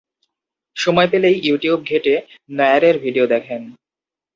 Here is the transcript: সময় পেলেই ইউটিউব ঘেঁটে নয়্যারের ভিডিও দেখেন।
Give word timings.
সময় 0.75 1.09
পেলেই 1.11 1.37
ইউটিউব 1.43 1.79
ঘেঁটে 1.83 2.15
নয়্যারের 2.49 2.95
ভিডিও 2.99 3.25
দেখেন। 3.27 3.61